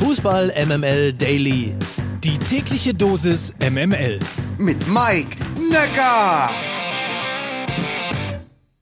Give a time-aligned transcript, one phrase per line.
[0.00, 1.74] Fußball MML Daily.
[2.24, 4.18] Die tägliche Dosis MML.
[4.56, 5.36] Mit Mike
[5.70, 6.48] Necker.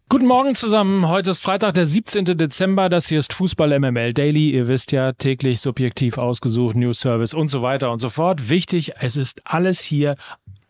[0.08, 1.08] Guten Morgen zusammen.
[1.08, 2.24] Heute ist Freitag, der 17.
[2.24, 2.88] Dezember.
[2.88, 4.50] Das hier ist Fußball MML Daily.
[4.50, 8.48] Ihr wisst ja, täglich subjektiv ausgesucht, News Service und so weiter und so fort.
[8.48, 10.14] Wichtig, es ist alles hier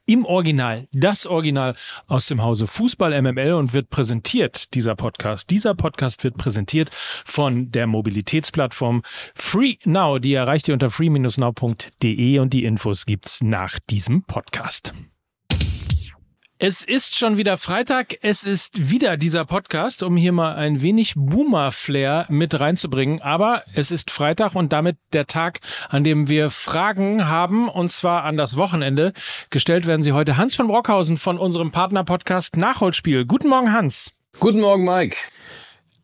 [0.09, 5.51] im Original, das Original aus dem Hause Fußball MML und wird präsentiert, dieser Podcast.
[5.51, 9.03] Dieser Podcast wird präsentiert von der Mobilitätsplattform
[9.35, 10.19] Free Now.
[10.19, 14.95] Die erreicht ihr unter free-now.de und die Infos gibt's nach diesem Podcast.
[16.61, 18.19] Es ist schon wieder Freitag.
[18.21, 23.23] Es ist wieder dieser Podcast, um hier mal ein wenig Boomer-Flair mit reinzubringen.
[23.23, 28.25] Aber es ist Freitag und damit der Tag, an dem wir Fragen haben, und zwar
[28.25, 29.13] an das Wochenende.
[29.51, 33.25] Gestellt werden sie heute Hans von Brockhausen von unserem Partner-Podcast Nachholspiel.
[33.25, 34.11] Guten Morgen, Hans.
[34.41, 35.17] Guten Morgen, Mike.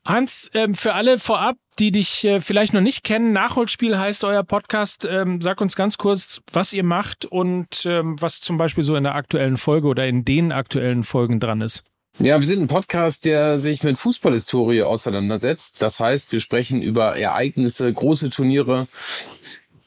[0.07, 4.43] Hans, ähm, für alle vorab, die dich äh, vielleicht noch nicht kennen, Nachholspiel heißt euer
[4.43, 5.09] Podcast.
[5.11, 9.05] Ähm, sag uns ganz kurz, was ihr macht und ähm, was zum Beispiel so in
[9.05, 11.85] der aktuellen Folge oder in den aktuellen Folgen dran ist.
[12.19, 15.83] Ja, wir sind ein Podcast, der sich mit Fußballhistorie auseinandersetzt.
[15.83, 18.87] Das heißt, wir sprechen über Ereignisse, große Turniere,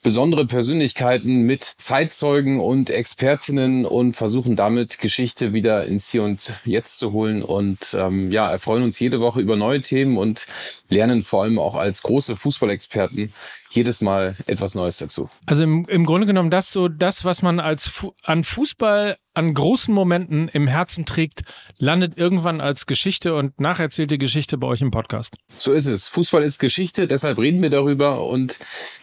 [0.08, 7.00] besondere Persönlichkeiten mit Zeitzeugen und Expertinnen und versuchen damit Geschichte wieder ins Hier und Jetzt
[7.00, 10.48] zu holen und ähm, ja, erfreuen uns jede Woche über neue Themen und
[10.88, 13.34] lernen vor allem auch als große Fußballexperten
[13.72, 15.30] jedes Mal etwas Neues dazu.
[15.46, 19.54] Also im, im Grunde genommen das so, das, was man als Fu an Fußball an
[19.54, 21.44] großen Momenten im Herzen trägt,
[21.78, 25.36] landet irgendwann als Geschichte und nacherzählte Geschichte bei euch im Podcast.
[25.60, 26.08] So ist es.
[26.08, 28.26] Fußball ist Geschichte, deshalb reden wir darüber.
[28.26, 28.58] Und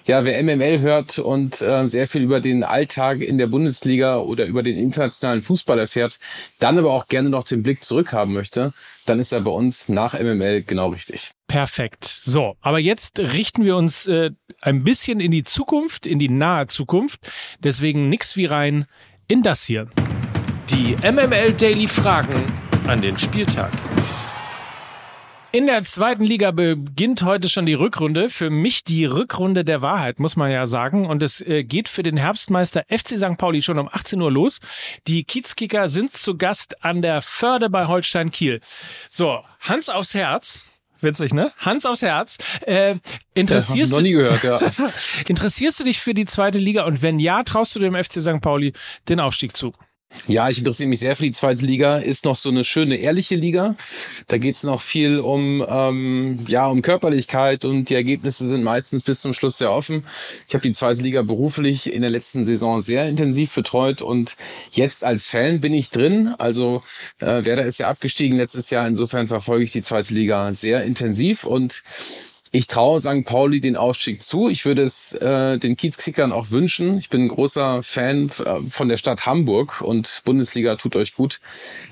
[0.06, 4.46] ja, wer MML hört und äh, sehr viel über den Alltag in der Bundesliga oder
[4.46, 6.18] über den internationalen Fußball erfährt,
[6.58, 8.72] dann aber auch gerne noch den Blick zurückhaben möchte,
[9.06, 11.30] dann ist er bei uns nach MML genau richtig.
[11.46, 12.06] Perfekt.
[12.06, 16.66] So, aber jetzt richten wir uns äh, ein bisschen in die Zukunft, in die nahe
[16.66, 17.20] Zukunft.
[17.60, 18.86] Deswegen nix wie rein
[19.28, 19.88] in das hier.
[20.70, 22.42] Die MML Daily Fragen
[22.86, 23.70] an den Spieltag.
[25.52, 28.30] In der zweiten Liga beginnt heute schon die Rückrunde.
[28.30, 31.04] Für mich die Rückrunde der Wahrheit, muss man ja sagen.
[31.04, 33.36] Und es äh, geht für den Herbstmeister FC St.
[33.36, 34.60] Pauli schon um 18 Uhr los.
[35.06, 38.60] Die Kiezkicker sind zu Gast an der Förde bei Holstein Kiel.
[39.10, 40.64] So, Hans aufs Herz.
[41.02, 41.52] Witzig, ne?
[41.58, 42.38] Hans aufs Herz.
[42.62, 42.96] Äh,
[43.34, 44.60] interessierst, noch nie gehört, ja.
[45.28, 46.84] interessierst du dich für die zweite Liga?
[46.84, 48.40] Und wenn ja, traust du dem FC St.
[48.40, 48.72] Pauli
[49.10, 49.74] den Aufstieg zu?
[50.26, 51.98] Ja, ich interessiere mich sehr für die zweite Liga.
[51.98, 53.76] Ist noch so eine schöne, ehrliche Liga.
[54.26, 59.20] Da geht's noch viel um, ähm, ja, um Körperlichkeit und die Ergebnisse sind meistens bis
[59.20, 60.04] zum Schluss sehr offen.
[60.48, 64.36] Ich habe die zweite Liga beruflich in der letzten Saison sehr intensiv betreut und
[64.70, 66.34] jetzt als Fan bin ich drin.
[66.38, 66.82] Also
[67.18, 68.86] äh, Werder ist ja abgestiegen letztes Jahr.
[68.86, 71.82] Insofern verfolge ich die zweite Liga sehr intensiv und
[72.54, 73.24] ich traue St.
[73.24, 74.48] Pauli den Aufstieg zu.
[74.48, 76.98] Ich würde es äh, den Kiezkickern auch wünschen.
[76.98, 81.40] Ich bin ein großer Fan äh, von der Stadt Hamburg und Bundesliga tut euch gut.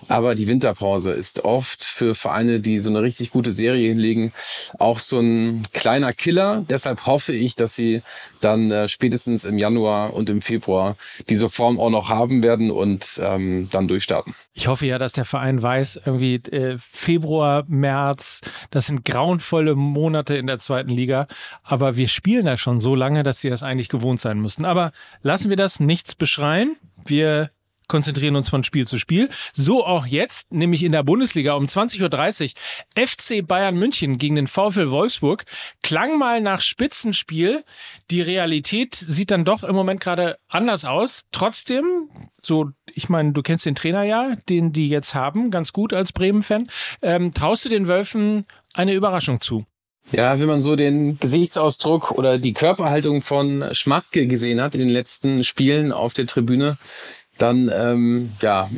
[0.06, 4.32] Aber die Winterpause ist oft für Vereine, die so eine richtig gute Serie hinlegen,
[4.78, 6.64] auch so ein kleiner Killer.
[6.70, 8.02] Deshalb hoffe ich, dass sie
[8.40, 10.96] dann äh, spätestens im Januar und im Februar
[11.28, 14.32] diese Form auch noch haben werden und ähm, dann durchstarten.
[14.54, 20.36] Ich hoffe ja, dass der Verein weiß, irgendwie äh, Februar, März, das sind grauenvolle Monate
[20.36, 21.26] in der zweiten Liga.
[21.62, 24.64] Aber wir spielen da schon so lange, dass sie das eigentlich gewohnt sein müssten.
[24.64, 24.92] Aber
[25.22, 26.76] lassen wir das nichts beschreien.
[27.04, 27.50] Wir
[27.92, 29.28] konzentrieren uns von Spiel zu Spiel.
[29.52, 33.06] So auch jetzt, nämlich in der Bundesliga um 20.30 Uhr.
[33.06, 35.44] FC Bayern München gegen den VfL Wolfsburg.
[35.82, 37.62] Klang mal nach Spitzenspiel.
[38.10, 41.26] Die Realität sieht dann doch im Moment gerade anders aus.
[41.32, 42.08] Trotzdem,
[42.41, 46.14] so, ich meine, du kennst den Trainer ja, den die jetzt haben, ganz gut als
[46.14, 46.70] Bremen-Fan.
[47.02, 49.66] Ähm, traust du den Wölfen eine Überraschung zu?
[50.10, 54.90] Ja, wenn man so den Gesichtsausdruck oder die Körperhaltung von Schmatke gesehen hat in den
[54.90, 56.76] letzten Spielen auf der Tribüne,
[57.38, 58.70] dann ähm, ja,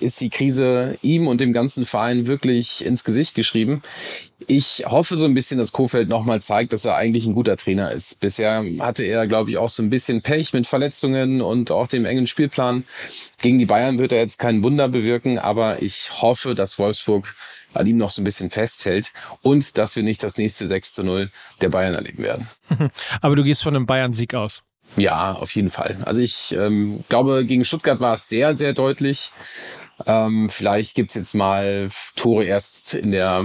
[0.00, 3.82] ist die Krise ihm und dem ganzen Verein wirklich ins Gesicht geschrieben.
[4.46, 7.92] Ich hoffe so ein bisschen, dass Kofeld nochmal zeigt, dass er eigentlich ein guter Trainer
[7.92, 8.18] ist.
[8.18, 12.06] Bisher hatte er, glaube ich, auch so ein bisschen Pech mit Verletzungen und auch dem
[12.06, 12.84] engen Spielplan.
[13.42, 17.34] Gegen die Bayern wird er jetzt kein Wunder bewirken, aber ich hoffe, dass Wolfsburg
[17.74, 19.12] an ihm noch so ein bisschen festhält
[19.42, 21.30] und dass wir nicht das nächste 6 zu 0
[21.60, 22.48] der Bayern erleben werden.
[23.20, 24.62] Aber du gehst von einem Bayern-Sieg aus.
[24.96, 25.98] Ja, auf jeden Fall.
[26.04, 29.32] Also ich ähm, glaube, gegen Stuttgart war es sehr, sehr deutlich.
[30.06, 33.44] Ähm, vielleicht gibt's jetzt mal Tore erst in der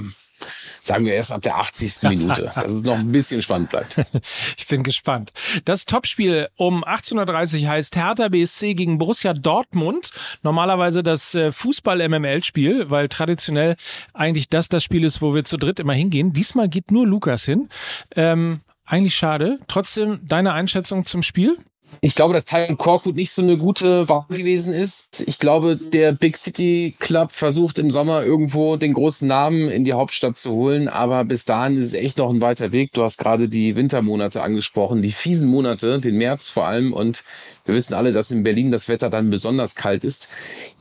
[0.84, 2.04] sagen wir erst ab der 80.
[2.04, 4.02] Minute, dass es noch ein bisschen spannend bleibt.
[4.58, 5.32] Ich bin gespannt.
[5.66, 10.12] Das Topspiel um 18.30 Uhr heißt Hertha BSC gegen Borussia Dortmund.
[10.42, 13.76] Normalerweise das äh, Fußball-MML-Spiel, weil traditionell
[14.14, 16.34] eigentlich das das Spiel ist, wo wir zu dritt immer hingehen.
[16.34, 17.70] Diesmal geht nur Lukas hin.
[18.16, 19.60] Ähm, Eigentlich schade.
[19.68, 21.58] Trotzdem deine Einschätzung zum Spiel?
[22.01, 25.24] Ich glaube, dass Tyron Korkut nicht so eine gute Wahl gewesen ist.
[25.25, 29.94] Ich glaube, der Big City Club versucht im Sommer irgendwo den großen Namen in die
[29.94, 32.92] Hauptstadt zu holen, aber bis dahin ist es echt noch ein weiter Weg.
[32.94, 37.24] Du hast gerade die Wintermonate angesprochen, die fiesen Monate, den März vor allem und
[37.66, 40.30] wir wissen alle, dass in Berlin das Wetter dann besonders kalt ist.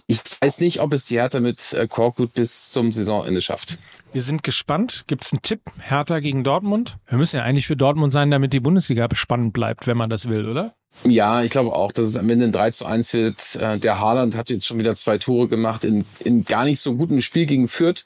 [0.07, 3.79] Ich weiß nicht, ob es die Hertha mit äh, Korkut bis zum Saisonende schafft.
[4.13, 5.05] Wir sind gespannt.
[5.07, 5.61] Gibt es einen Tipp?
[5.79, 6.99] Hertha gegen Dortmund?
[7.07, 10.29] Wir müssen ja eigentlich für Dortmund sein, damit die Bundesliga spannend bleibt, wenn man das
[10.29, 10.75] will, oder?
[11.05, 13.57] Ja, ich glaube auch, dass es am Ende ein 3 zu 1 wird.
[13.57, 16.95] Äh, der Haaland hat jetzt schon wieder zwei Tore gemacht in, in gar nicht so
[16.95, 18.05] gutem Spiel gegen Fürth.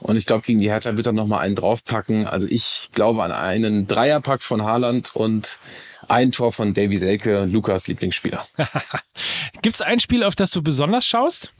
[0.00, 2.26] Und ich glaube, gegen die Hertha wird er nochmal einen draufpacken.
[2.26, 5.58] Also ich glaube an einen Dreierpack von Haaland und
[6.08, 8.46] ein Tor von Davy Selke, Lukas Lieblingsspieler.
[9.62, 11.52] Gibt es ein Spiel, auf das du besonders schaust?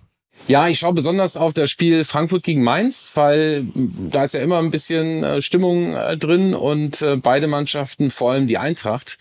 [0.49, 4.59] Ja, ich schaue besonders auf das Spiel Frankfurt gegen Mainz, weil da ist ja immer
[4.59, 9.19] ein bisschen äh, Stimmung äh, drin und äh, beide Mannschaften, vor allem die Eintracht,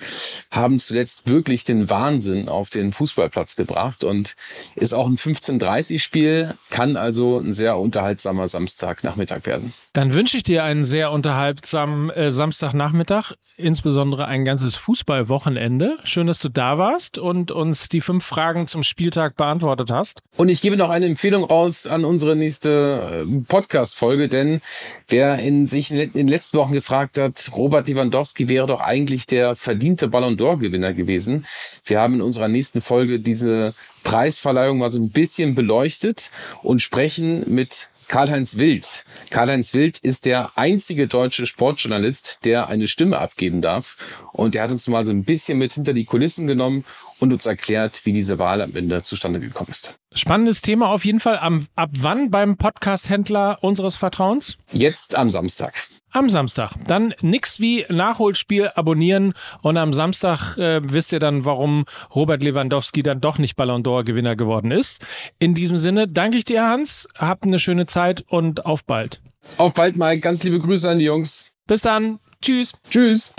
[0.50, 4.36] haben zuletzt wirklich den Wahnsinn auf den Fußballplatz gebracht und
[4.76, 9.74] ist auch ein 15:30 Spiel, kann also ein sehr unterhaltsamer Samstagnachmittag werden.
[9.94, 15.98] Dann wünsche ich dir einen sehr unterhaltsamen äh, Samstagnachmittag, insbesondere ein ganzes Fußballwochenende.
[16.04, 20.22] Schön, dass du da warst und uns die fünf Fragen zum Spieltag beantwortet hast.
[20.38, 24.62] Und ich gebe noch eine Empfehlung raus an unsere nächste äh, Podcast-Folge, denn
[25.08, 29.56] wer in sich in den letzten Wochen gefragt hat, Robert Lewandowski wäre doch eigentlich der
[29.56, 31.48] verdiente Ballon d'Or-Gewinner gewesen.
[31.84, 36.30] Wir haben in unserer nächsten Folge diese Preisverleihung mal so ein bisschen beleuchtet
[36.62, 39.06] und sprechen mit Karl-Heinz Wild.
[39.30, 43.98] Karl-Heinz Wild ist der einzige deutsche Sportjournalist, der eine Stimme abgeben darf.
[44.34, 46.86] Und der hat uns mal so ein bisschen mit hinter die Kulissen genommen
[47.20, 50.00] und uns erklärt, wie diese Wahl am Ende zustande gekommen ist.
[50.14, 51.38] Spannendes Thema auf jeden Fall.
[51.38, 54.58] Ab wann beim Podcast-Händler unseres Vertrauens?
[54.72, 55.76] Jetzt am Samstag.
[56.12, 56.74] Am Samstag.
[56.88, 61.86] Dann nix wie Nachholspiel abonnieren und am Samstag äh, wisst ihr dann, warum
[62.16, 65.06] Robert Lewandowski dann doch nicht Ballon d'Or Gewinner geworden ist.
[65.38, 67.08] In diesem Sinne danke ich dir, Hans.
[67.18, 69.22] Habt eine schöne Zeit und auf bald.
[69.58, 70.22] Auf bald, Mike.
[70.22, 71.52] Ganz liebe Grüße an die Jungs.
[71.68, 72.20] Bis dann.
[72.42, 72.74] Tschüss.
[72.90, 73.34] Tschüss.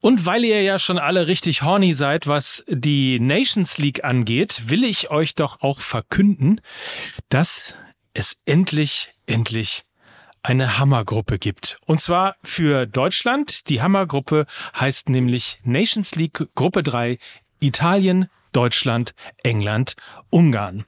[0.00, 4.84] Und weil ihr ja schon alle richtig horny seid, was die Nations League angeht, will
[4.84, 6.60] ich euch doch auch verkünden,
[7.30, 7.74] dass
[8.12, 9.84] es endlich, endlich
[10.44, 11.78] eine Hammergruppe gibt.
[11.86, 13.68] Und zwar für Deutschland.
[13.70, 14.46] Die Hammergruppe
[14.78, 17.18] heißt nämlich Nations League Gruppe 3
[17.60, 19.96] Italien, Deutschland, England,
[20.30, 20.84] Ungarn.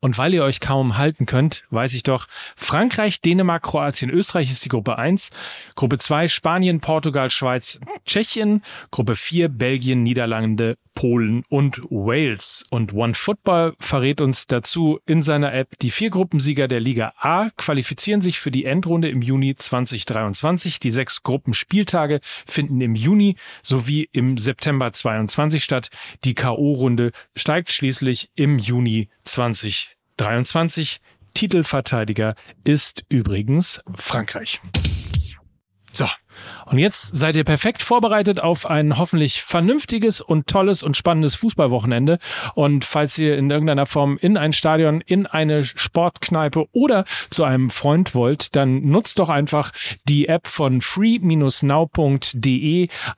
[0.00, 4.64] Und weil ihr euch kaum halten könnt, weiß ich doch, Frankreich, Dänemark, Kroatien, Österreich ist
[4.64, 5.30] die Gruppe 1,
[5.74, 12.66] Gruppe 2 Spanien, Portugal, Schweiz, Tschechien, Gruppe 4 Belgien, Niederlande, Polen und Wales.
[12.70, 18.20] Und OneFootball verrät uns dazu in seiner App, die vier Gruppensieger der Liga A qualifizieren
[18.20, 20.80] sich für die Endrunde im Juni 2023.
[20.80, 22.18] Die sechs Gruppenspieltage
[22.48, 25.90] finden im Juni sowie im September 22 statt.
[26.24, 31.00] Die K.O.-Runde steigt schließlich im Juni 2023.
[31.32, 32.34] Titelverteidiger
[32.64, 34.60] ist übrigens Frankreich.
[35.92, 36.06] So,
[36.66, 42.18] und jetzt seid ihr perfekt vorbereitet auf ein hoffentlich vernünftiges und tolles und spannendes Fußballwochenende.
[42.54, 47.70] Und falls ihr in irgendeiner Form in ein Stadion, in eine Sportkneipe oder zu einem
[47.70, 49.72] Freund wollt, dann nutzt doch einfach
[50.08, 51.18] die App von free-now.de,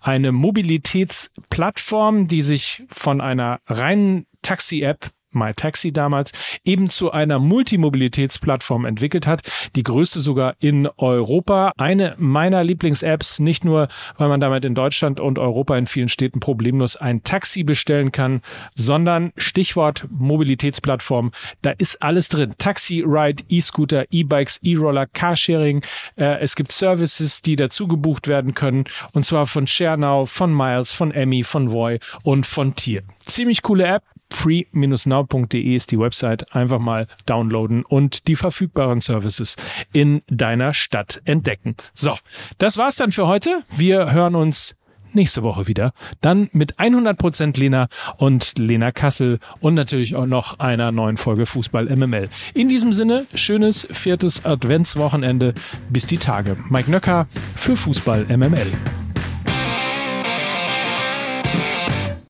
[0.01, 6.33] eine Mobilitätsplattform, die sich von einer reinen Taxi-App MyTaxi damals,
[6.65, 9.43] eben zu einer Multimobilitätsplattform entwickelt hat,
[9.77, 11.73] die größte sogar in Europa.
[11.77, 16.41] Eine meiner Lieblings-Apps, nicht nur, weil man damit in Deutschland und Europa in vielen Städten
[16.41, 18.43] problemlos ein Taxi bestellen kann,
[18.75, 21.33] sondern Stichwort Mobilitätsplattform,
[21.63, 22.55] da ist alles drin.
[22.59, 25.83] Taxi, Ride, E-Scooter, E-Bikes, E-Roller, Carsharing.
[26.17, 30.93] Äh, es gibt Services, die dazu gebucht werden können, und zwar von ShareNow, von Miles,
[30.93, 33.03] von Emmy, von Voy und von Tier.
[33.25, 36.55] Ziemlich coole App, free-now.de ist die Website.
[36.55, 39.57] Einfach mal downloaden und die verfügbaren Services
[39.93, 41.77] in deiner Stadt entdecken.
[41.95, 42.17] So,
[42.59, 43.63] das war's dann für heute.
[43.77, 44.77] Wir hören uns
[45.15, 45.93] nächste Woche wieder.
[46.21, 51.95] Dann mit 100% Lena und Lena Kassel und natürlich auch noch einer neuen Folge Fußball
[51.95, 52.29] MML.
[52.55, 55.55] In diesem Sinne, schönes viertes Adventswochenende.
[55.89, 56.57] Bis die Tage.
[56.69, 58.71] Mike Nöcker für Fußball MML.